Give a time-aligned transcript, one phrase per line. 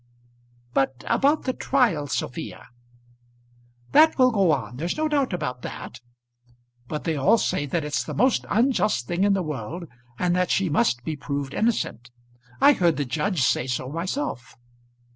[0.73, 2.69] "But about the trial, Sophia?"
[3.91, 4.77] "That will go on.
[4.77, 5.99] There's no doubt about that.
[6.87, 9.83] But they all say that it's the most unjust thing in the world,
[10.17, 12.09] and that she must be proved innocent.
[12.59, 14.55] I heard the judge say so myself."